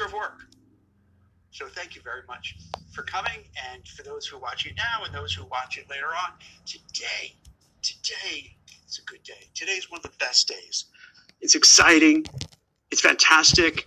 [0.00, 0.46] future of work.
[1.50, 2.56] So thank you very much
[2.92, 3.44] for coming.
[3.72, 6.32] And for those who watch it now and those who watch it later on,
[6.64, 7.34] today,
[7.82, 8.56] today
[8.88, 9.48] is a good day.
[9.54, 10.86] Today is one of the best days.
[11.40, 12.24] It's exciting.
[12.90, 13.86] It's fantastic.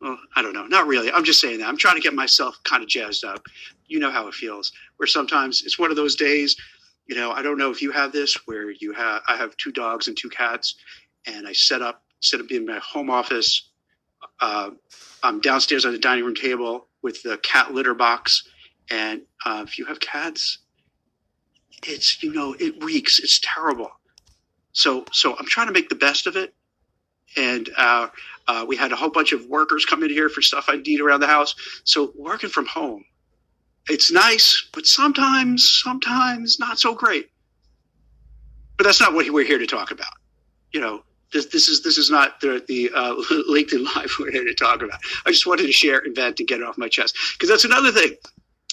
[0.00, 0.66] Well, I don't know.
[0.66, 1.10] Not really.
[1.10, 1.68] I'm just saying that.
[1.68, 3.44] I'm trying to get myself kind of jazzed up.
[3.86, 4.72] You know how it feels.
[4.96, 6.56] Where sometimes it's one of those days,
[7.06, 9.72] you know, I don't know if you have this where you have I have two
[9.72, 10.74] dogs and two cats
[11.26, 13.70] and I set up set up in my home office.
[14.40, 14.70] Uh,
[15.22, 18.48] I'm downstairs on the dining room table with the cat litter box.
[18.90, 20.58] And uh, if you have cats,
[21.84, 23.18] it's you know it reeks.
[23.18, 23.90] It's terrible.
[24.72, 26.54] So so I'm trying to make the best of it.
[27.36, 28.08] And uh,
[28.46, 31.00] uh, we had a whole bunch of workers come in here for stuff I need
[31.00, 31.54] around the house.
[31.84, 33.04] So working from home,
[33.88, 37.28] it's nice, but sometimes sometimes not so great.
[38.76, 40.12] But that's not what we're here to talk about.
[40.72, 41.02] You know,
[41.32, 43.14] this, this is this is not the the uh,
[43.50, 44.98] LinkedIn Live we're here to talk about.
[45.24, 47.64] I just wanted to share and vent and get it off my chest because that's
[47.64, 48.12] another thing.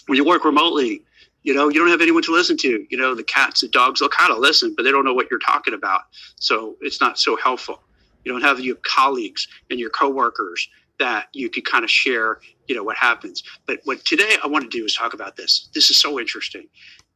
[0.07, 1.03] When you work remotely,
[1.43, 2.85] you know you don't have anyone to listen to.
[2.89, 5.27] You know the cats, the dogs, they'll kind of listen, but they don't know what
[5.31, 6.01] you're talking about,
[6.35, 7.81] so it's not so helpful.
[8.23, 12.75] You don't have your colleagues and your coworkers that you could kind of share, you
[12.75, 13.43] know, what happens.
[13.65, 15.69] But what today I want to do is talk about this.
[15.73, 16.67] This is so interesting.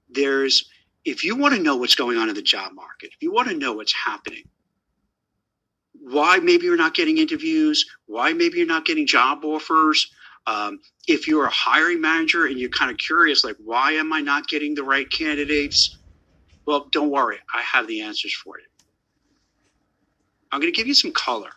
[0.10, 0.68] There's
[1.06, 3.48] if you want to know what's going on in the job market, if you want
[3.48, 4.44] to know what's happening,
[6.12, 10.12] why maybe you're not getting interviews, why maybe you're not getting job offers.
[10.46, 14.22] Um, if you're a hiring manager and you're kind of curious, like, why am I
[14.22, 15.98] not getting the right candidates?
[16.66, 18.66] Well, don't worry, I have the answers for you.
[20.52, 21.52] I'm going to give you some color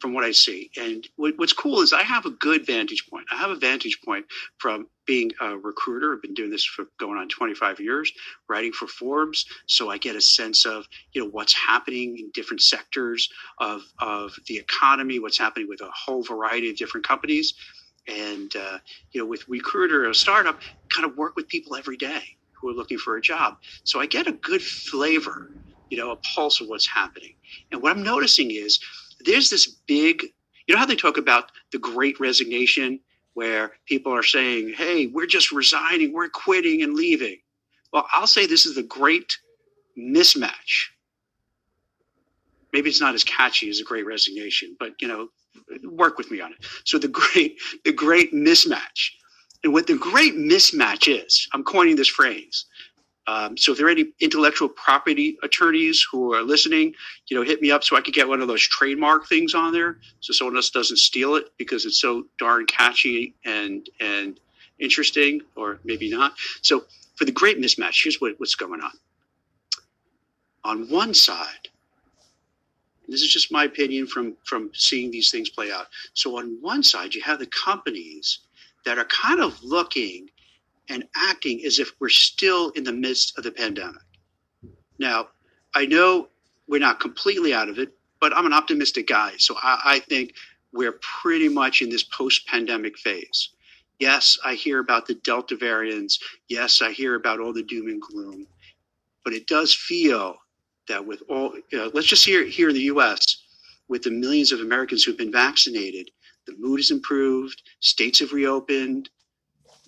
[0.00, 0.70] from what I see.
[0.76, 3.26] And what's cool is I have a good vantage point.
[3.32, 4.26] I have a vantage point
[4.58, 6.14] from being a recruiter.
[6.14, 8.12] I've been doing this for going on 25 years,
[8.48, 9.46] writing for Forbes.
[9.66, 14.32] So I get a sense of, you know, what's happening in different sectors of, of
[14.46, 17.54] the economy, what's happening with a whole variety of different companies.
[18.08, 18.78] And, uh,
[19.12, 20.60] you know, with Recruiter, a startup,
[20.94, 22.22] kind of work with people every day
[22.60, 23.56] who are looking for a job.
[23.84, 25.50] So I get a good flavor,
[25.90, 27.34] you know, a pulse of what's happening.
[27.70, 28.78] And what I'm noticing is
[29.24, 30.22] there's this big,
[30.66, 33.00] you know how they talk about the great resignation,
[33.34, 37.38] where people are saying, hey, we're just resigning, we're quitting and leaving.
[37.92, 39.38] Well, I'll say this is the great
[39.96, 40.88] mismatch.
[42.72, 45.28] Maybe it's not as catchy as a great resignation, but you know,
[45.84, 46.58] work with me on it.
[46.84, 49.10] So the great, the great mismatch.
[49.64, 52.66] And what the great mismatch is, I'm coining this phrase,
[53.28, 56.94] um, so if there are any intellectual property attorneys who are listening,
[57.26, 59.70] you know, hit me up so I could get one of those trademark things on
[59.70, 64.40] there, so someone else doesn't steal it because it's so darn catchy and and
[64.78, 66.32] interesting, or maybe not.
[66.62, 66.84] So
[67.16, 68.92] for the great mismatch, here's what, what's going on.
[70.64, 71.68] On one side,
[73.08, 75.88] this is just my opinion from from seeing these things play out.
[76.14, 78.38] So on one side, you have the companies
[78.86, 80.30] that are kind of looking
[80.88, 84.02] and acting as if we're still in the midst of the pandemic.
[84.98, 85.28] Now,
[85.74, 86.28] I know
[86.66, 89.32] we're not completely out of it, but I'm an optimistic guy.
[89.38, 90.34] So I, I think
[90.72, 93.50] we're pretty much in this post pandemic phase.
[93.98, 96.18] Yes, I hear about the Delta variants.
[96.48, 98.46] Yes, I hear about all the doom and gloom.
[99.24, 100.36] But it does feel
[100.88, 103.44] that with all, you know, let's just hear here in the US,
[103.88, 106.10] with the millions of Americans who've been vaccinated,
[106.46, 109.10] the mood has improved, states have reopened,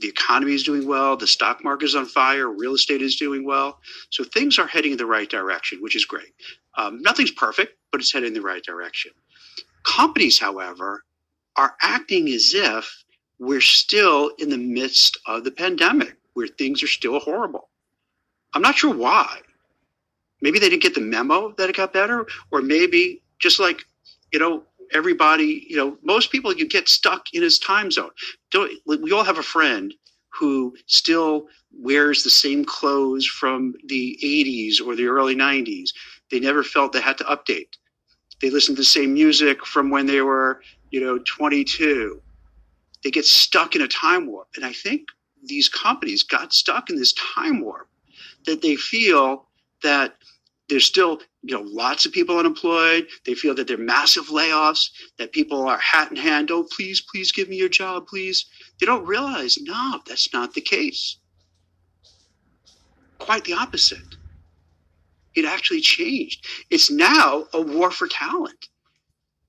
[0.00, 3.44] the economy is doing well, the stock market is on fire, real estate is doing
[3.44, 3.80] well.
[4.10, 6.32] So things are heading in the right direction, which is great.
[6.76, 9.12] Um, nothing's perfect, but it's heading in the right direction.
[9.84, 11.04] Companies, however,
[11.56, 13.04] are acting as if
[13.38, 17.68] we're still in the midst of the pandemic, where things are still horrible.
[18.54, 19.40] I'm not sure why.
[20.42, 23.84] Maybe they didn't get the memo that it got better, or maybe just like,
[24.32, 24.62] you know,
[24.92, 28.10] everybody, you know, most people you get stuck in his time zone.
[28.50, 29.94] Don't we all have a friend
[30.32, 35.90] who still wears the same clothes from the 80s or the early 90s.
[36.30, 37.68] They never felt they had to update.
[38.40, 42.22] They listen to the same music from when they were, you know, 22.
[43.02, 44.48] They get stuck in a time warp.
[44.56, 45.08] And I think
[45.44, 47.88] these companies got stuck in this time warp
[48.46, 49.46] that they feel
[49.82, 50.16] that
[50.70, 53.06] there's still you know lots of people unemployed.
[53.26, 54.88] They feel that there are massive layoffs
[55.18, 58.46] that people are hat in hand oh please please give me your job please.
[58.78, 61.18] They don't realize no that's not the case.
[63.18, 64.16] Quite the opposite.
[65.34, 66.46] It actually changed.
[66.70, 68.68] It's now a war for talent.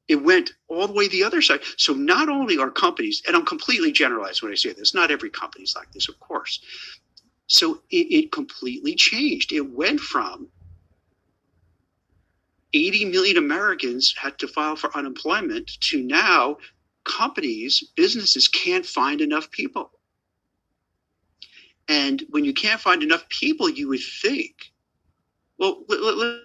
[0.07, 1.61] It went all the way the other side.
[1.77, 5.29] So not only are companies and i'm completely generalized when i say this not every
[5.29, 6.59] company is like this of course.
[7.47, 9.51] So it, it completely changed.
[9.51, 10.47] It went from
[12.73, 16.57] 80 million Americans had to file for unemployment to now
[17.03, 19.91] companies, businesses can't find enough people.
[21.87, 24.71] And when you can't find enough people, you would think,
[25.57, 26.41] well, let,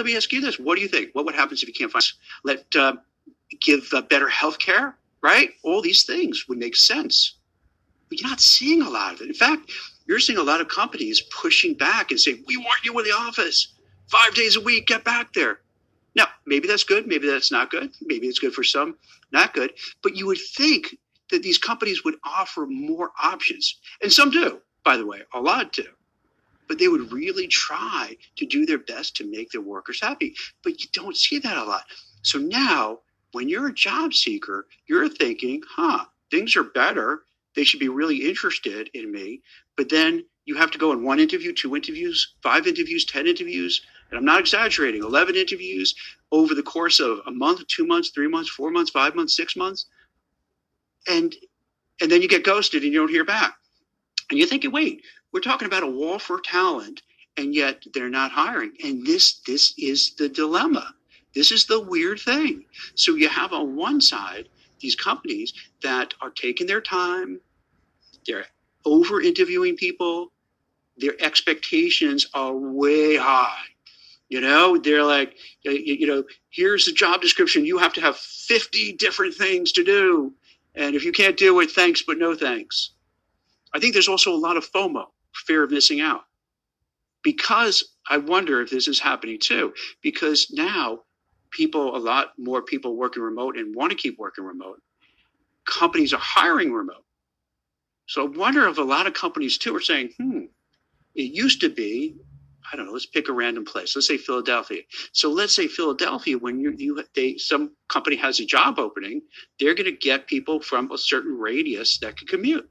[0.00, 1.10] let me ask you this: What do you think?
[1.12, 2.02] What would happen if you can't find?
[2.42, 2.94] Let uh,
[3.60, 5.50] give uh, better health care, right?
[5.62, 7.34] All these things would make sense,
[8.08, 9.28] but you're not seeing a lot of it.
[9.28, 9.70] In fact,
[10.06, 13.12] you're seeing a lot of companies pushing back and saying, "We want you in the
[13.12, 13.74] office
[14.08, 14.86] five days a week.
[14.86, 15.60] Get back there."
[16.16, 17.06] Now, maybe that's good.
[17.06, 17.90] Maybe that's not good.
[18.00, 18.96] Maybe it's good for some,
[19.32, 19.74] not good.
[20.02, 20.96] But you would think
[21.30, 24.62] that these companies would offer more options, and some do.
[24.82, 25.84] By the way, a lot do
[26.70, 30.32] but they would really try to do their best to make their workers happy.
[30.62, 31.82] But you don't see that a lot.
[32.22, 33.00] So now,
[33.32, 37.22] when you're a job seeker, you're thinking, huh, things are better.
[37.56, 39.42] They should be really interested in me.
[39.76, 43.82] But then you have to go in one interview, two interviews, five interviews, 10 interviews.
[44.10, 45.92] And I'm not exaggerating, 11 interviews
[46.30, 49.56] over the course of a month, two months, three months, four months, five months, six
[49.56, 49.86] months.
[51.08, 51.34] And
[52.00, 53.54] and then you get ghosted and you don't hear back.
[54.30, 55.02] And you're thinking, wait,
[55.32, 57.02] we're talking about a wall for talent,
[57.36, 58.72] and yet they're not hiring.
[58.84, 60.94] And this this is the dilemma.
[61.34, 62.64] This is the weird thing.
[62.94, 64.48] So you have on one side
[64.80, 67.40] these companies that are taking their time,
[68.26, 68.46] they're
[68.84, 70.32] over interviewing people,
[70.96, 73.62] their expectations are way high.
[74.28, 77.64] You know, they're like, you know, here's the job description.
[77.64, 80.32] You have to have 50 different things to do.
[80.74, 82.92] And if you can't do it, thanks, but no thanks.
[83.74, 85.06] I think there's also a lot of FOMO
[85.46, 86.22] fear of missing out.
[87.22, 91.00] Because I wonder if this is happening too, because now
[91.50, 94.80] people, a lot more people working remote and want to keep working remote.
[95.66, 97.04] Companies are hiring remote.
[98.06, 100.44] So I wonder if a lot of companies too are saying, hmm,
[101.14, 102.16] it used to be,
[102.72, 103.94] I don't know, let's pick a random place.
[103.94, 104.82] Let's say Philadelphia.
[105.12, 109.22] So let's say Philadelphia, when you, you they some company has a job opening,
[109.58, 112.68] they're going to get people from a certain radius that can commute.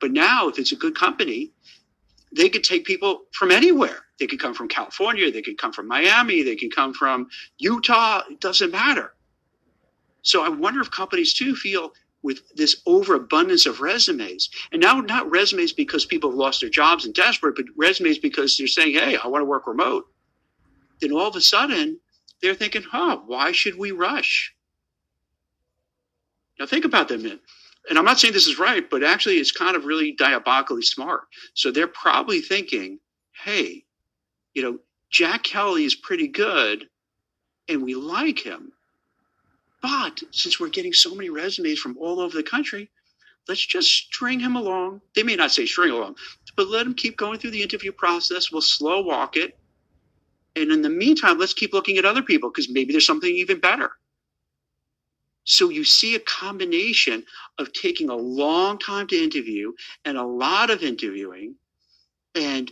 [0.00, 1.52] But now, if it's a good company,
[2.34, 4.06] they could take people from anywhere.
[4.18, 8.22] They could come from California, they could come from Miami, they can come from Utah.
[8.30, 9.14] It doesn't matter.
[10.22, 11.92] So I wonder if companies too feel
[12.22, 17.04] with this overabundance of resumes, and now not resumes because people have lost their jobs
[17.04, 20.08] and desperate, but resumes because they're saying, "Hey, I want to work remote."
[21.00, 21.98] Then all of a sudden,
[22.40, 23.16] they're thinking, "Huh?
[23.26, 24.54] Why should we rush?"
[26.60, 27.40] Now think about that minute
[27.88, 31.22] and I'm not saying this is right, but actually it's kind of really diabolically smart.
[31.54, 32.98] So they're probably thinking,
[33.44, 33.84] hey,
[34.54, 34.78] you know,
[35.10, 36.88] Jack Kelly is pretty good
[37.68, 38.72] and we like him.
[39.80, 42.88] But since we're getting so many resumes from all over the country,
[43.48, 45.00] let's just string him along.
[45.16, 46.16] They may not say string along,
[46.56, 48.52] but let him keep going through the interview process.
[48.52, 49.58] We'll slow walk it.
[50.54, 53.58] And in the meantime, let's keep looking at other people because maybe there's something even
[53.58, 53.90] better.
[55.44, 57.24] So you see a combination
[57.58, 59.72] of taking a long time to interview
[60.04, 61.56] and a lot of interviewing.
[62.34, 62.70] And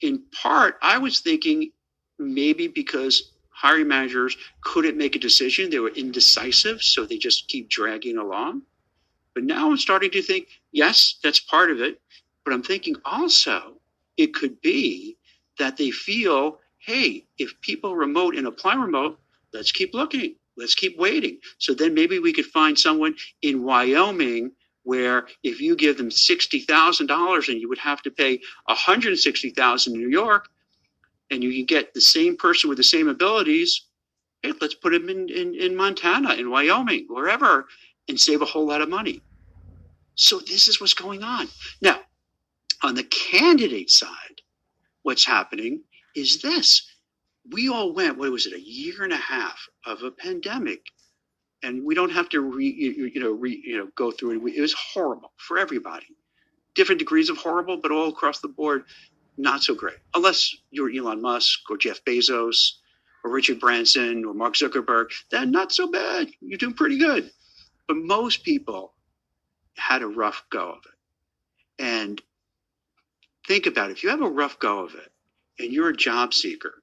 [0.00, 1.70] in part, I was thinking
[2.18, 7.68] maybe because hiring managers couldn't make a decision, they were indecisive, so they just keep
[7.68, 8.62] dragging along.
[9.34, 12.00] But now I'm starting to think, yes, that's part of it.
[12.44, 13.74] But I'm thinking also
[14.16, 15.16] it could be
[15.58, 19.18] that they feel, hey, if people remote and apply remote,
[19.52, 21.38] let's keep looking let's keep waiting.
[21.58, 24.52] So then maybe we could find someone in Wyoming
[24.82, 28.76] where if you give them sixty thousand dollars and you would have to pay one
[28.76, 30.48] hundred sixty thousand in New York,
[31.30, 33.86] and you can get the same person with the same abilities,
[34.42, 37.66] hey, let's put him in, in, in Montana, in Wyoming, wherever,
[38.08, 39.20] and save a whole lot of money.
[40.14, 41.48] So this is what's going on.
[41.80, 42.00] Now,
[42.82, 44.40] on the candidate side,
[45.02, 45.82] what's happening
[46.16, 46.89] is this
[47.50, 50.82] we all went, what was it, a year and a half of a pandemic.
[51.62, 54.56] And we don't have to re, you, know, re, you know, go through it.
[54.56, 56.06] It was horrible for everybody.
[56.74, 58.84] Different degrees of horrible, but all across the board,
[59.36, 59.98] not so great.
[60.14, 62.72] Unless you're Elon Musk or Jeff Bezos
[63.24, 66.28] or Richard Branson or Mark Zuckerberg, then not so bad.
[66.40, 67.30] You're doing pretty good.
[67.86, 68.94] But most people
[69.76, 71.82] had a rough go of it.
[71.84, 72.22] And
[73.46, 73.96] think about it.
[73.96, 75.10] If you have a rough go of it
[75.58, 76.74] and you're a job seeker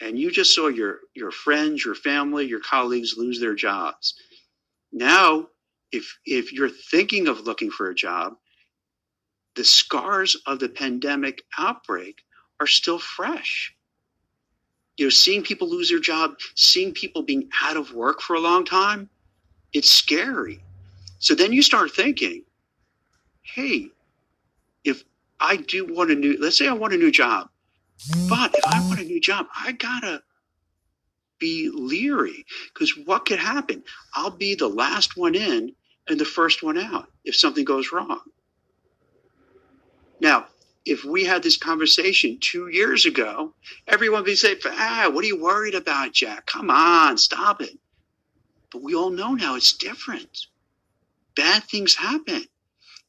[0.00, 4.14] and you just saw your your friends, your family, your colleagues lose their jobs.
[4.92, 5.48] Now,
[5.92, 8.34] if if you're thinking of looking for a job,
[9.54, 12.22] the scars of the pandemic outbreak
[12.60, 13.74] are still fresh.
[14.96, 18.40] You know, seeing people lose their job, seeing people being out of work for a
[18.40, 19.10] long time,
[19.72, 20.60] it's scary.
[21.18, 22.44] So then you start thinking,
[23.42, 23.88] hey,
[24.84, 25.04] if
[25.38, 27.48] I do want a new, let's say I want a new job,
[28.28, 30.22] but if I want a new job, I gotta
[31.38, 33.82] be leery because what could happen?
[34.14, 35.72] I'll be the last one in
[36.08, 38.20] and the first one out if something goes wrong.
[40.20, 40.46] Now,
[40.84, 43.54] if we had this conversation two years ago,
[43.88, 46.46] everyone would be saying, ah, what are you worried about, Jack?
[46.46, 47.76] Come on, stop it.
[48.72, 50.46] But we all know now it's different.
[51.34, 52.44] Bad things happen.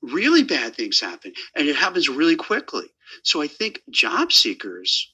[0.02, 1.34] Really bad things happen.
[1.56, 2.86] And it happens really quickly.
[3.24, 5.14] So I think job seekers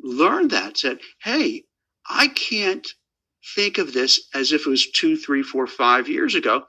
[0.00, 1.64] learn that, said, hey,
[2.08, 2.86] I can't
[3.54, 6.64] think of this as if it was two, three, four, five years ago,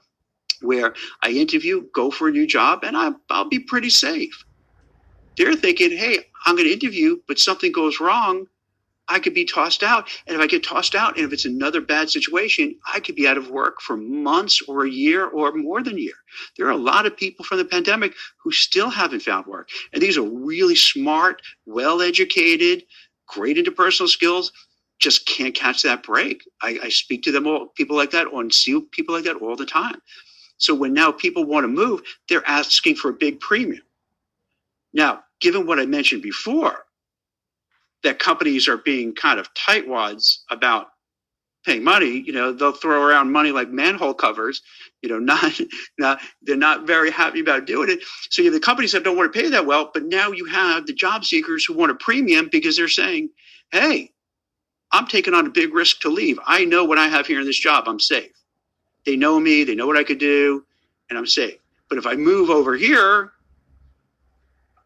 [0.60, 4.44] where I interview, go for a new job, and I, I'll be pretty safe.
[5.36, 8.46] They're thinking, hey, I'm going to interview, but something goes wrong.
[9.08, 10.08] I could be tossed out.
[10.26, 13.28] And if I get tossed out, and if it's another bad situation, I could be
[13.28, 16.14] out of work for months or a year or more than a year.
[16.56, 19.68] There are a lot of people from the pandemic who still haven't found work.
[19.92, 22.84] And these are really smart, well educated,
[23.26, 24.52] great interpersonal skills,
[24.98, 26.48] just can't catch that break.
[26.62, 29.56] I, I speak to them all, people like that, on see people like that all
[29.56, 30.00] the time.
[30.56, 33.82] So when now people want to move, they're asking for a big premium.
[34.92, 36.83] Now, given what I mentioned before,
[38.04, 40.88] that companies are being kind of tightwads about
[41.66, 44.62] paying money, you know, they'll throw around money like manhole covers,
[45.02, 45.52] you know, not,
[45.98, 48.00] not they're not very happy about doing it.
[48.30, 50.46] So you have the companies that don't want to pay that well, but now you
[50.46, 53.30] have the job seekers who want a premium because they're saying,
[53.72, 54.12] hey,
[54.92, 56.38] I'm taking on a big risk to leave.
[56.46, 57.84] I know what I have here in this job.
[57.88, 58.32] I'm safe.
[59.06, 60.64] They know me, they know what I could do,
[61.10, 61.58] and I'm safe.
[61.90, 63.32] But if I move over here,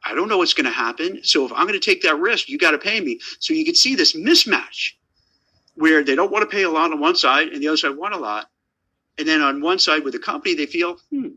[0.09, 1.21] I don't know what's going to happen.
[1.23, 3.21] So if I'm going to take that risk, you got to pay me.
[3.41, 4.93] So you can see this mismatch
[5.75, 7.97] where they don't want to pay a lot on one side and the other side
[7.97, 8.51] want a lot.
[9.19, 11.29] And then on one side with the company, they feel, hmm,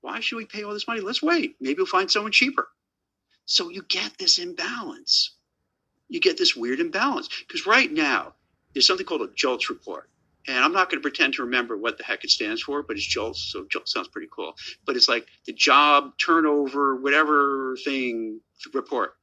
[0.00, 1.00] why should we pay all this money?
[1.00, 1.56] Let's wait.
[1.60, 2.68] Maybe we'll find someone cheaper.
[3.44, 5.36] So you get this imbalance
[6.08, 7.28] you get this weird imbalance.
[7.46, 8.34] Because right now,
[8.72, 10.08] there's something called a JOLTS report.
[10.48, 12.96] And I'm not going to pretend to remember what the heck it stands for, but
[12.96, 13.50] it's JOLTS.
[13.52, 14.54] So JOLTS sounds pretty cool.
[14.84, 18.40] But it's like the job turnover, whatever thing
[18.72, 19.14] report.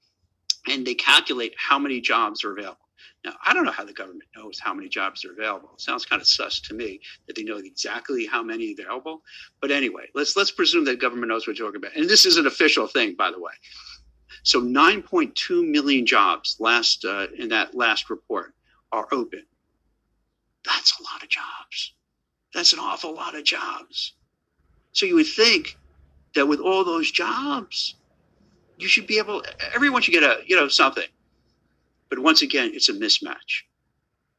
[0.68, 2.77] And they calculate how many jobs are available.
[3.25, 5.72] Now, I don't know how the government knows how many jobs are available.
[5.74, 9.24] It sounds kind of sus to me that they know exactly how many are available.
[9.62, 11.96] But anyway, let's let's presume that government knows what we're talking about.
[11.96, 13.53] And this is an official thing, by the way.
[14.44, 18.53] So 9.2 million jobs last uh, in that last report
[18.92, 19.46] are open.
[20.65, 21.93] That's a lot of jobs.
[22.53, 24.13] That's an awful lot of jobs.
[24.91, 25.77] So you would think
[26.36, 27.96] that with all those jobs,
[28.77, 29.43] you should be able.
[29.74, 31.08] Everyone should get a you know something.
[32.10, 33.63] But once again, it's a mismatch.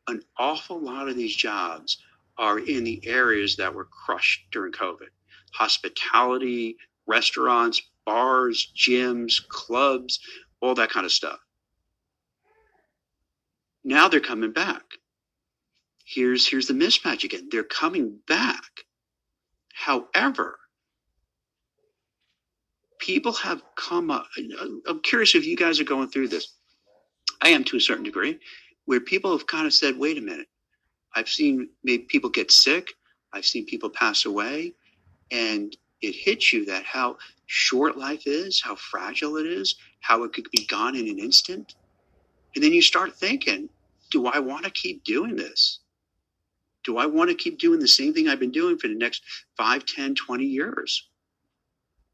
[0.06, 1.98] An awful lot of these jobs
[2.38, 5.08] are in the areas that were crushed during COVID
[5.52, 6.76] hospitality,
[7.06, 10.18] restaurants, bars, gyms, clubs,
[10.60, 11.38] all that kind of stuff.
[13.84, 14.82] Now they're coming back.
[16.04, 17.48] Here's here's the mismatch again.
[17.50, 18.84] They're coming back.
[19.72, 20.58] However,
[22.98, 24.26] people have come up.
[24.38, 26.54] Uh, I'm curious if you guys are going through this.
[27.42, 28.38] I am to a certain degree,
[28.84, 30.46] where people have kind of said, wait a minute.
[31.14, 32.88] I've seen maybe people get sick.
[33.32, 34.74] I've seen people pass away.
[35.30, 40.32] And it hits you that how short life is, how fragile it is, how it
[40.32, 41.74] could be gone in an instant.
[42.54, 43.68] And then you start thinking,
[44.10, 45.80] do I want to keep doing this?
[46.84, 49.22] Do I want to keep doing the same thing I've been doing for the next
[49.56, 51.08] 5, 10, 20 years?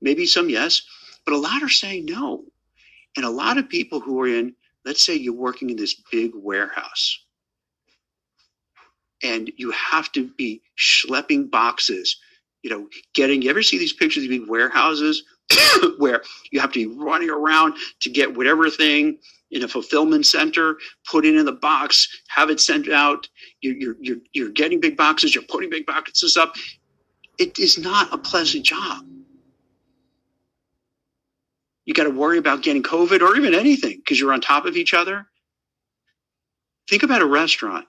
[0.00, 0.82] Maybe some yes,
[1.24, 2.44] but a lot are saying no.
[3.16, 6.32] And a lot of people who are in, let's say you're working in this big
[6.34, 7.24] warehouse
[9.22, 12.16] and you have to be schlepping boxes
[12.62, 15.24] you know, getting, you ever see these pictures of these warehouses
[15.98, 19.18] where you have to be running around to get whatever thing
[19.50, 20.76] in a fulfillment center,
[21.10, 23.28] put it in the box, have it sent out.
[23.60, 26.54] You're, you're, you're, you're getting big boxes, you're putting big boxes up.
[27.38, 29.04] It is not a pleasant job.
[31.84, 34.76] You got to worry about getting COVID or even anything because you're on top of
[34.76, 35.26] each other.
[36.88, 37.86] Think about a restaurant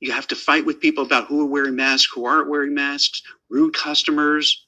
[0.00, 3.22] you have to fight with people about who are wearing masks, who aren't wearing masks,
[3.50, 4.66] rude customers.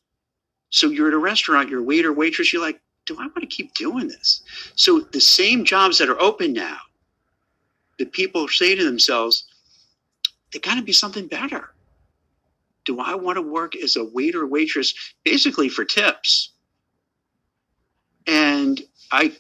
[0.71, 3.47] So you're at a restaurant, you're a waiter, waitress, you're like, do I want to
[3.47, 4.43] keep doing this?
[4.77, 6.79] So the same jobs that are open now,
[7.99, 9.45] the people say to themselves,
[10.53, 11.71] there got to be something better.
[12.85, 16.53] Do I want to work as a waiter waitress basically for tips?
[18.27, 18.81] And
[19.13, 19.37] I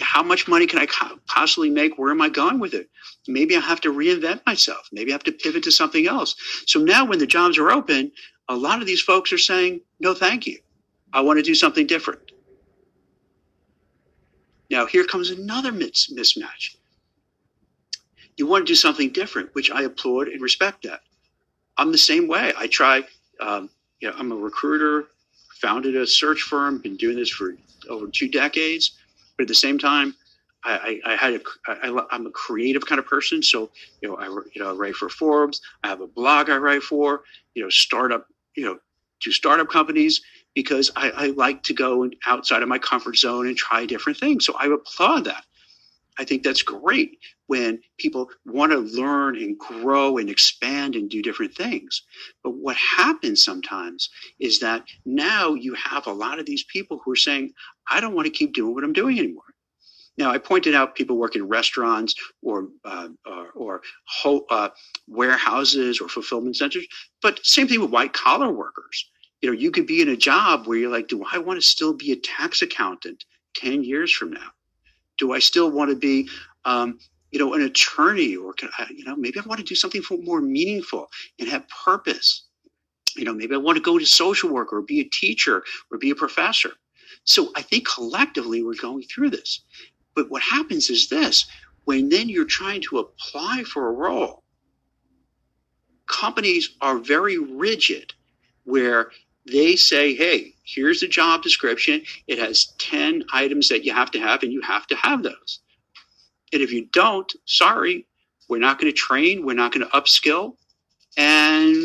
[0.00, 0.86] how much money can I
[1.26, 1.98] possibly make?
[1.98, 2.88] Where am I going with it?
[3.28, 4.88] Maybe I have to reinvent myself.
[4.92, 6.34] Maybe I have to pivot to something else.
[6.66, 8.10] So now when the jobs are open,
[8.48, 10.58] a lot of these folks are saying, no, thank you.
[11.12, 12.32] I want to do something different.
[14.70, 16.76] Now, here comes another mis- mismatch.
[18.36, 21.00] You want to do something different, which I applaud and respect that.
[21.76, 22.52] I'm the same way.
[22.56, 23.04] I try,
[23.40, 23.68] um,
[24.00, 25.08] you know, I'm a recruiter,
[25.60, 27.54] founded a search firm, been doing this for
[27.88, 28.92] over two decades.
[29.36, 30.14] But at the same time,
[30.64, 33.42] I, I, I had a, I, I'm a creative kind of person.
[33.42, 35.60] So, you know, I, you know, I write for Forbes.
[35.82, 37.22] I have a blog I write for,
[37.54, 38.26] you know, startup,
[38.56, 38.78] you know,
[39.22, 40.20] to startup companies
[40.54, 44.44] because I, I like to go outside of my comfort zone and try different things.
[44.44, 45.44] So I applaud that.
[46.18, 51.22] I think that's great when people want to learn and grow and expand and do
[51.22, 52.02] different things.
[52.44, 57.12] But what happens sometimes is that now you have a lot of these people who
[57.12, 57.52] are saying,
[57.90, 59.51] I don't want to keep doing what I'm doing anymore.
[60.18, 63.08] Now, I pointed out people work in restaurants or uh,
[63.56, 63.80] or,
[64.24, 64.68] or uh,
[65.08, 66.86] warehouses or fulfillment centers,
[67.22, 69.10] but same thing with white collar workers.
[69.40, 71.66] You know, you could be in a job where you're like, do I want to
[71.66, 74.50] still be a tax accountant ten years from now?
[75.18, 76.28] Do I still want to be,
[76.64, 76.98] um,
[77.30, 80.02] you know, an attorney, or can I, you know, maybe I want to do something
[80.22, 82.46] more meaningful and have purpose.
[83.16, 85.98] You know, maybe I want to go to social work or be a teacher or
[85.98, 86.72] be a professor.
[87.24, 89.62] So I think collectively we're going through this.
[90.14, 91.46] But what happens is this
[91.84, 94.42] when then you're trying to apply for a role,
[96.06, 98.12] companies are very rigid
[98.64, 99.10] where
[99.50, 102.02] they say, hey, here's the job description.
[102.28, 105.60] It has 10 items that you have to have, and you have to have those.
[106.52, 108.06] And if you don't, sorry,
[108.48, 110.56] we're not going to train, we're not going to upskill,
[111.16, 111.76] and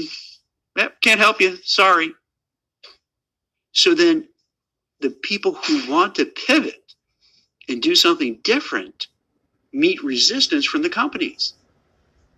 [0.77, 1.57] eh, can't help you.
[1.63, 2.13] Sorry.
[3.71, 4.27] So then
[4.99, 6.86] the people who want to pivot
[7.69, 9.07] and do something different
[9.73, 11.53] meet resistance from the companies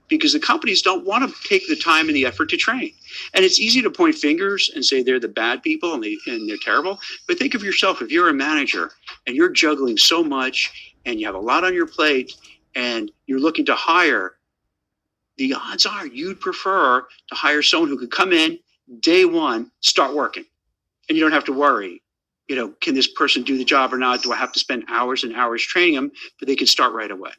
[0.08, 2.92] because the companies don't want to take the time and the effort to train.
[3.34, 6.50] And it's easy to point fingers and say they're the bad people and, they, and
[6.50, 7.00] they're terrible.
[7.28, 8.92] But think of yourself if you're a manager
[9.28, 12.34] and you're juggling so much and you have a lot on your plate
[12.76, 14.34] and you're looking to hire,
[15.38, 18.60] the odds are you'd prefer to hire someone who could come in
[19.00, 20.46] day one, start working.
[21.08, 22.02] And you don't have to worry
[22.50, 24.24] you know, can this person do the job or not?
[24.24, 26.12] Do I have to spend hours and hours training them?
[26.40, 27.32] But they can start right away.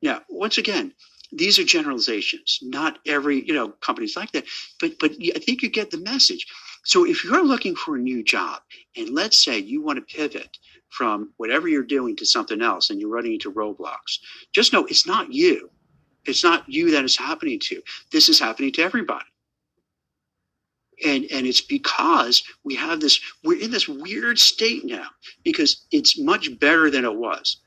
[0.00, 0.94] Now, once again,
[1.32, 2.60] these are generalizations.
[2.62, 4.44] Not every, you know, company's like that.
[4.80, 6.46] But but I think you get the message.
[6.84, 8.62] So if you're looking for a new job,
[8.96, 10.56] and let's say you want to pivot
[10.88, 14.18] from whatever you're doing to something else, and you're running into roadblocks,
[14.52, 15.68] just know it's not you.
[16.24, 17.82] It's not you that is happening to.
[18.12, 19.29] This is happening to everybody
[21.04, 25.06] and and it's because we have this we're in this weird state now
[25.44, 27.58] because it's much better than it was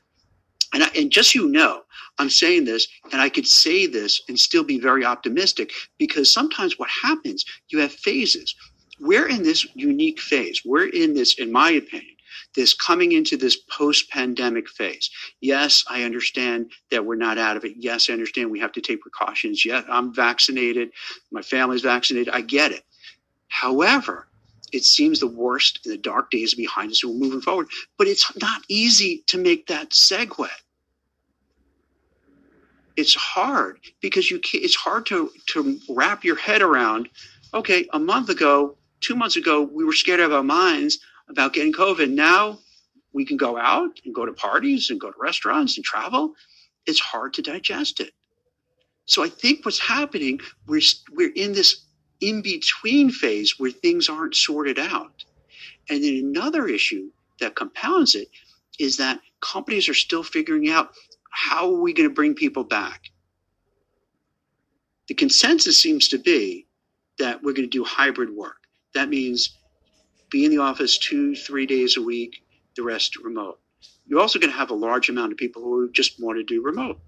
[0.72, 1.82] and I, and just so you know
[2.18, 6.78] i'm saying this and i could say this and still be very optimistic because sometimes
[6.78, 8.54] what happens you have phases
[9.00, 12.14] we're in this unique phase we're in this in my opinion
[12.54, 15.10] this coming into this post pandemic phase.
[15.40, 17.74] Yes, I understand that we're not out of it.
[17.76, 19.64] Yes, I understand we have to take precautions.
[19.64, 20.90] Yes, I'm vaccinated.
[21.32, 22.32] My family's vaccinated.
[22.32, 22.84] I get it.
[23.54, 24.26] However,
[24.72, 27.04] it seems the worst in the dark days behind us.
[27.04, 30.48] We're moving forward, but it's not easy to make that segue.
[32.96, 37.08] It's hard because you it's hard to to wrap your head around.
[37.54, 41.52] Okay, a month ago, two months ago, we were scared out of our minds about
[41.52, 42.10] getting COVID.
[42.10, 42.58] Now
[43.12, 46.34] we can go out and go to parties and go to restaurants and travel.
[46.86, 48.10] It's hard to digest it.
[49.06, 51.83] So I think what's happening, we're we're in this
[52.24, 55.24] in between phase where things aren't sorted out.
[55.90, 57.10] And then another issue
[57.40, 58.28] that compounds it
[58.78, 60.94] is that companies are still figuring out
[61.30, 63.10] how are we going to bring people back.
[65.08, 66.66] The consensus seems to be
[67.18, 68.56] that we're going to do hybrid work.
[68.94, 69.58] That means
[70.30, 72.42] be in the office two, three days a week,
[72.74, 73.60] the rest remote.
[74.06, 76.62] You're also going to have a large amount of people who just want to do
[76.62, 76.98] remote.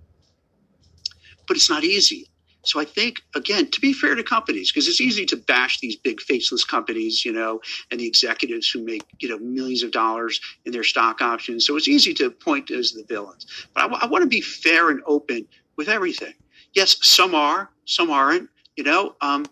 [1.48, 2.28] But it's not easy.
[2.66, 5.96] So I think, again, to be fair to companies, because it's easy to bash these
[5.96, 10.40] big faceless companies, you know, and the executives who make, you know, millions of dollars
[10.64, 11.66] in their stock options.
[11.66, 13.46] So it's easy to point as the villains.
[13.74, 16.34] But I, w- I want to be fair and open with everything.
[16.74, 19.14] Yes, some are, some aren't, you know.
[19.20, 19.46] Um,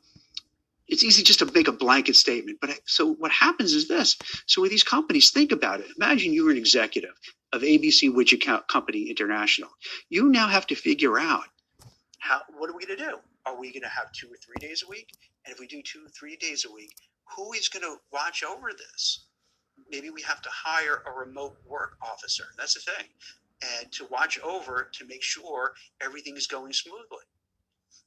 [0.89, 2.59] it's easy just to make a blanket statement.
[2.61, 4.17] But so what happens is this.
[4.47, 5.87] So with these companies, think about it.
[5.97, 7.15] Imagine you were an executive
[7.53, 9.71] of ABC Widget Company International.
[10.11, 11.45] You now have to figure out
[12.25, 13.19] how what are we going to do?
[13.45, 15.11] Are we going to have two or three days a week?
[15.45, 16.95] And if we do two or three days a week,
[17.37, 19.27] who is going to watch over this?
[19.91, 22.45] Maybe we have to hire a remote work officer.
[22.57, 23.09] That's the thing.
[23.79, 27.27] And to watch over to make sure everything is going smoothly.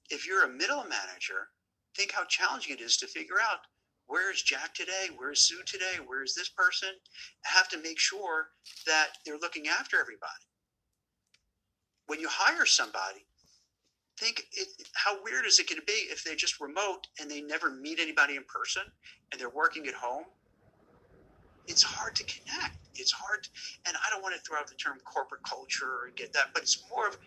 [0.09, 1.49] If you're a middle manager,
[1.95, 3.59] think how challenging it is to figure out
[4.07, 5.09] where's Jack today?
[5.15, 5.99] Where's Sue today?
[6.03, 6.89] Where's this person?
[7.45, 8.47] I have to make sure
[8.87, 10.47] that they're looking after everybody.
[12.07, 13.27] When you hire somebody,
[14.17, 17.41] think it, how weird is it going to be if they're just remote and they
[17.41, 18.83] never meet anybody in person
[19.31, 20.25] and they're working at home?
[21.67, 22.77] It's hard to connect.
[22.95, 23.47] It's hard,
[23.85, 26.63] and I don't want to throw out the term corporate culture or get that, but
[26.63, 27.17] it's more of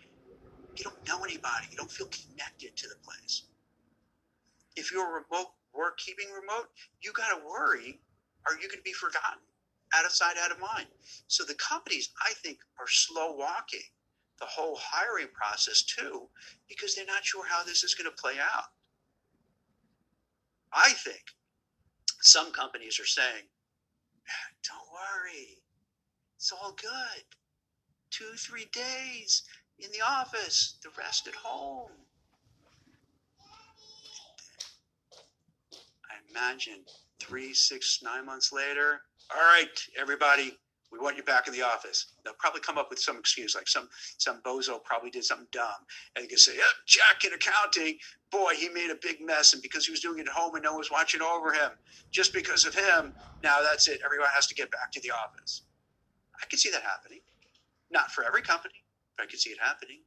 [0.75, 1.67] you don't know anybody.
[1.69, 3.43] You don't feel connected to the place.
[4.75, 6.67] If you're remote work keeping remote,
[7.01, 7.99] you got to worry
[8.47, 9.39] are you going to be forgotten?
[9.95, 10.87] Out of sight, out of mind.
[11.27, 13.83] So the companies, I think, are slow walking
[14.41, 16.27] the whole hiring process too,
[16.67, 18.65] because they're not sure how this is going to play out.
[20.73, 21.21] I think
[22.21, 23.43] some companies are saying,
[24.27, 25.59] ah, don't worry,
[26.37, 27.23] it's all good.
[28.09, 29.43] Two, three days
[29.79, 31.91] in the office, the rest at home.
[36.09, 36.83] I imagine
[37.19, 39.01] three, six, nine months later,
[39.33, 40.57] all right, everybody,
[40.91, 42.13] we want you back in the office.
[42.23, 45.85] They'll probably come up with some excuse, like some some bozo probably did something dumb,
[46.15, 47.99] and they can say, "Yeah, Jack in accounting,
[48.31, 50.63] boy, he made a big mess, and because he was doing it at home and
[50.63, 51.71] no one was watching over him,
[52.11, 54.01] just because of him, now that's it.
[54.05, 55.63] Everyone has to get back to the office."
[56.41, 57.21] I can see that happening.
[57.91, 58.83] Not for every company,
[59.17, 60.01] but I can see it happening.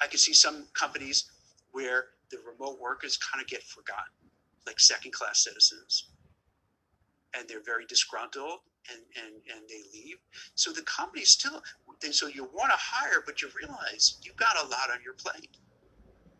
[0.00, 1.30] I can see some companies
[1.72, 4.30] where the remote workers kind of get forgotten,
[4.66, 6.10] like second class citizens,
[7.34, 10.16] and they're very disgruntled and, and, and they leave.
[10.54, 11.62] So the company still,
[12.10, 15.56] so you want to hire, but you realize you've got a lot on your plate.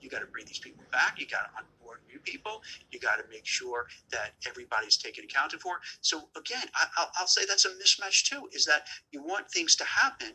[0.00, 1.18] You got to bring these people back.
[1.18, 2.62] You got to onboard new people.
[2.92, 5.80] You got to make sure that everybody's taken accounted for.
[6.02, 8.48] So again, I, will say that's a mismatch too.
[8.52, 10.32] Is that you want things to happen,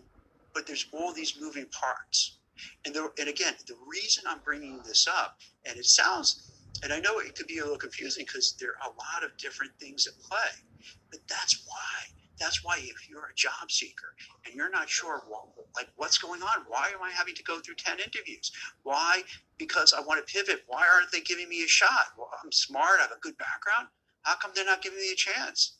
[0.55, 2.39] but there's all these moving parts.
[2.85, 6.51] And there, and again, the reason I'm bringing this up, and it sounds,
[6.83, 9.37] and I know it could be a little confusing because there are a lot of
[9.37, 10.63] different things at play
[11.11, 12.15] but that's why.
[12.39, 14.15] That's why if you're a job seeker
[14.45, 15.43] and you're not sure what,
[15.75, 18.51] like what's going on, why am I having to go through 10 interviews?
[18.83, 19.23] Why?
[19.57, 20.63] Because I want to pivot.
[20.67, 22.13] Why aren't they giving me a shot?
[22.17, 23.89] Well, I'm smart, I have a good background.
[24.21, 25.75] How come they're not giving me a chance?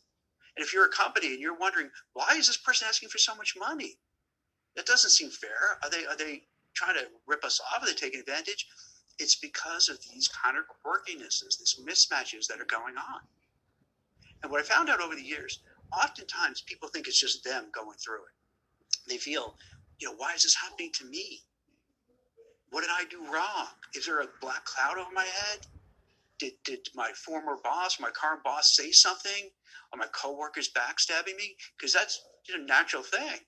[0.57, 3.33] And if you're a company and you're wondering, why is this person asking for so
[3.35, 3.97] much money?
[4.75, 5.79] That doesn't seem fair.
[5.83, 7.83] Are they are they trying to rip us off?
[7.83, 8.67] Are they taking advantage?
[9.17, 13.21] It's because of these kind of quirkinesses, these mismatches that are going on.
[14.41, 15.59] And what I found out over the years,
[15.91, 19.07] oftentimes people think it's just them going through it.
[19.07, 19.55] They feel,
[19.99, 21.41] you know, why is this happening to me?
[22.71, 23.67] What did I do wrong?
[23.95, 25.65] Is there a black cloud over my head?
[26.37, 29.49] Did, did my former boss, my current boss say something?
[29.91, 31.55] Are my coworkers backstabbing me?
[31.77, 32.21] Because that's
[32.53, 33.39] a natural thing.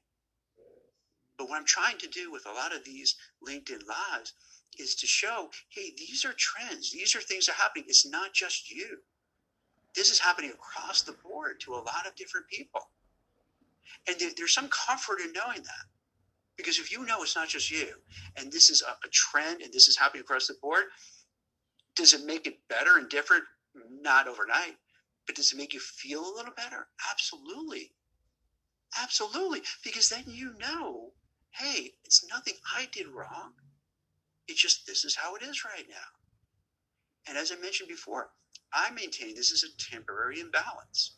[1.38, 3.16] But what I'm trying to do with a lot of these
[3.48, 4.34] LinkedIn lives
[4.78, 6.92] is to show, hey, these are trends.
[6.92, 7.86] These are things that are happening.
[7.88, 9.00] It's not just you
[9.96, 12.90] this is happening across the board to a lot of different people.
[14.08, 15.86] And there, there's some comfort in knowing that.
[16.58, 17.88] Because if you know it's not just you,
[18.38, 20.86] and this is a trend and this is happening across the board,
[21.96, 23.44] does it make it better and different?
[24.02, 24.76] Not overnight.
[25.26, 26.88] But does it make you feel a little better?
[27.10, 27.92] Absolutely.
[29.02, 29.62] Absolutely.
[29.84, 31.14] Because then you know,
[31.52, 33.54] hey, it's nothing I did wrong.
[34.48, 35.96] It's just this is how it is right now.
[37.28, 38.32] And as I mentioned before,
[38.74, 41.18] I maintain this is a temporary imbalance.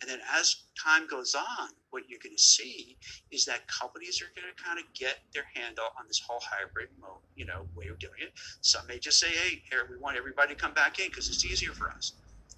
[0.00, 2.98] And then as time goes on, what you're going to see
[3.30, 6.88] is that companies are going to kind of get their handle on this whole hybrid
[7.00, 8.32] mode, you know, way of doing it.
[8.60, 11.44] Some may just say, hey, here, we want everybody to come back in because it's
[11.44, 12.12] easier for us.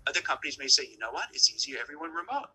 [0.08, 2.50] Other companies may say, you know what, it's easier, everyone remote.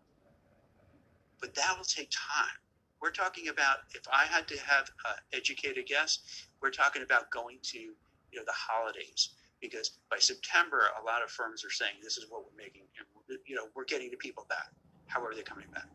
[1.40, 2.58] But that will take time.
[3.00, 6.18] We're talking about, if I had to have uh, an educated guess,
[6.60, 7.94] we're talking about going to, you
[8.34, 9.30] know, the holidays
[9.64, 13.38] because by September, a lot of firms are saying this is what we're making, and
[13.46, 14.68] you know we're getting the people back.
[15.06, 15.86] How are they coming back?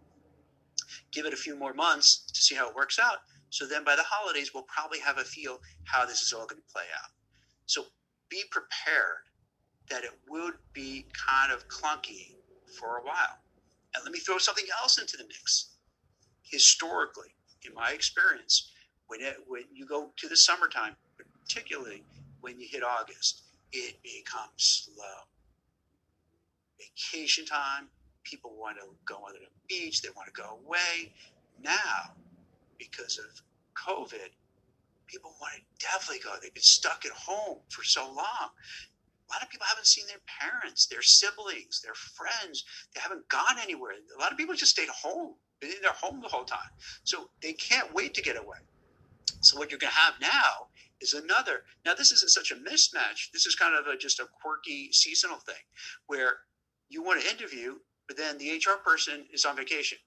[1.12, 3.20] Give it a few more months to see how it works out.
[3.52, 6.62] So then by the holidays, we'll probably have a feel how this is all going
[6.62, 7.12] to play out.
[7.66, 7.86] So
[8.30, 9.26] be prepared
[9.90, 12.36] that it would be kind of clunky
[12.80, 13.38] for a while.
[13.96, 15.74] And let me throw something else into the mix.
[16.44, 17.34] Historically,
[17.68, 18.72] in my experience,
[19.08, 22.04] when it, when you go to the summertime, particularly
[22.42, 25.28] when you hit August, it becomes slow.
[26.80, 27.90] Vacation time,
[28.24, 31.12] people want to go on the beach, they want to go away.
[31.62, 32.14] Now,
[32.78, 33.26] because of
[33.76, 34.30] COVID,
[35.08, 36.36] people want to definitely go.
[36.42, 38.50] They've been stuck at home for so long.
[39.30, 42.64] A lot of people haven't seen their parents, their siblings, their friends.
[42.96, 43.92] They haven't gone anywhere.
[43.92, 46.72] A lot of people just stayed home, been in their home the whole time.
[47.04, 48.58] So they can't wait to get away.
[49.42, 50.68] So what you're going to have now
[51.02, 51.64] is another.
[51.86, 53.32] Now, this isn't such a mismatch.
[53.34, 55.64] This is kind of a, just a quirky seasonal thing
[56.08, 56.38] where
[56.90, 57.76] you want to interview,
[58.08, 59.98] but then the HR person is on vacation.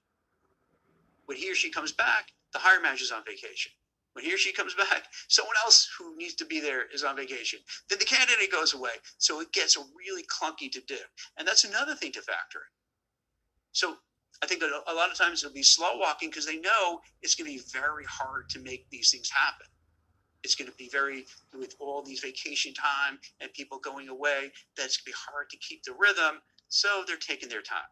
[1.25, 3.71] When he or she comes back, the hiring manager is on vacation.
[4.13, 7.15] When he or she comes back, someone else who needs to be there is on
[7.15, 7.59] vacation.
[7.89, 8.91] Then the candidate goes away.
[9.17, 10.97] So it gets really clunky to do.
[11.37, 12.73] And that's another thing to factor in.
[13.71, 13.95] So
[14.43, 17.49] I think a lot of times it'll be slow walking because they know it's going
[17.49, 19.67] to be very hard to make these things happen.
[20.43, 21.25] It's going to be very,
[21.57, 25.57] with all these vacation time and people going away, that's going to be hard to
[25.57, 26.41] keep the rhythm.
[26.67, 27.89] So they're taking their time.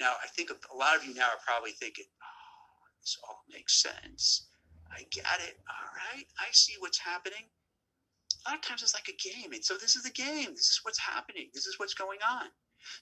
[0.00, 3.82] Now, I think a lot of you now are probably thinking, oh, this all makes
[3.82, 4.48] sense.
[4.90, 5.58] I get it.
[5.68, 6.24] All right.
[6.40, 7.44] I see what's happening.
[8.46, 9.52] A lot of times it's like a game.
[9.52, 10.50] And so this is the game.
[10.50, 11.48] This is what's happening.
[11.52, 12.46] This is what's going on.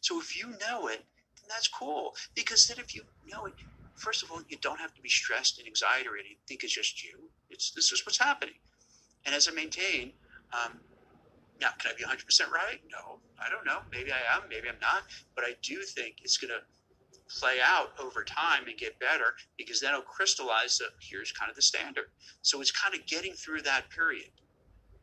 [0.01, 1.05] So if you know it,
[1.37, 2.15] then that's cool.
[2.35, 3.55] Because then if you know it,
[3.95, 6.37] first of all, you don't have to be stressed and anxiety or anything.
[6.49, 7.31] Think it's just you.
[7.51, 8.55] It's this is what's happening.
[9.27, 10.13] And as I maintain,
[10.53, 10.79] um,
[11.61, 12.81] now can I be 100% right?
[12.91, 13.81] No, I don't know.
[13.91, 14.49] Maybe I am.
[14.49, 15.03] Maybe I'm not.
[15.35, 16.61] But I do think it's going to
[17.29, 21.57] play out over time and get better because then it'll crystallize that here's kind of
[21.57, 22.07] the standard.
[22.43, 24.31] So it's kind of getting through that period.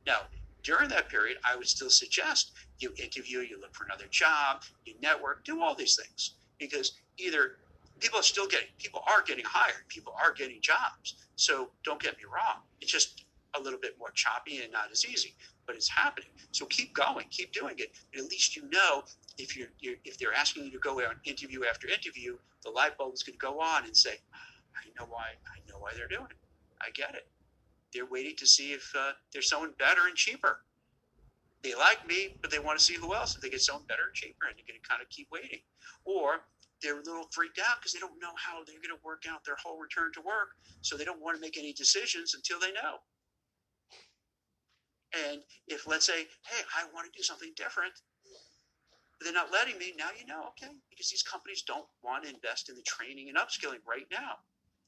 [0.07, 0.21] Now,
[0.63, 4.95] during that period, I would still suggest you interview, you look for another job, you
[5.01, 7.57] network, do all these things because either
[7.99, 11.24] people are still getting people are getting hired, people are getting jobs.
[11.35, 15.05] So don't get me wrong, it's just a little bit more choppy and not as
[15.05, 16.29] easy, but it's happening.
[16.51, 17.91] So keep going, keep doing it.
[18.13, 19.03] And at least you know
[19.37, 22.97] if you're, you're if they're asking you to go on interview after interview, the light
[22.97, 24.17] bulb is going to go on and say,
[24.75, 26.37] I know why I know why they're doing it.
[26.81, 27.27] I get it.
[27.93, 30.59] They're waiting to see if uh, there's someone better and cheaper.
[31.63, 33.35] They like me, but they want to see who else.
[33.35, 35.59] If they get someone better and cheaper, and they're going to kind of keep waiting.
[36.03, 36.41] Or
[36.85, 39.41] they're a little freaked out because they don't know how they're going to work out
[39.43, 40.53] their whole return to work.
[40.85, 43.01] So they don't want to make any decisions until they know.
[45.25, 47.93] And if, let's say, hey, I want to do something different,
[49.23, 52.69] they're not letting me, now you know, okay, because these companies don't want to invest
[52.69, 54.37] in the training and upskilling right now.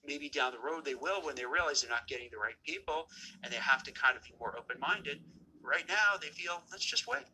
[0.05, 3.07] Maybe down the road they will when they realize they're not getting the right people
[3.43, 5.19] and they have to kind of be more open minded.
[5.63, 7.25] Right now, they feel, let's just wait.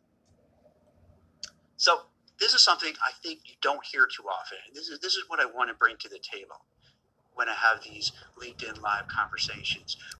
[1.76, 2.00] So,
[2.40, 4.58] this is something I think you don't hear too often.
[4.74, 6.66] This is, this is what I want to bring to the table
[7.34, 9.96] when I have these LinkedIn live conversations